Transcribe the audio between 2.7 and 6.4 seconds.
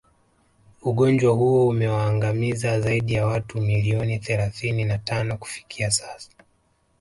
zaidi ya watu milioni thalathini na tano kufikia sasa